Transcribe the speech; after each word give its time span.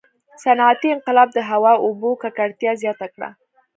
•صنعتي 0.43 0.87
انقلاب 0.95 1.29
د 1.33 1.39
هوا 1.49 1.71
او 1.77 1.83
اوبو 1.85 2.09
ککړتیا 2.21 2.71
زیاته 2.81 3.07
کړه. 3.13 3.29